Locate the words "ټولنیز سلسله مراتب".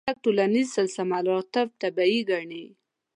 0.25-1.67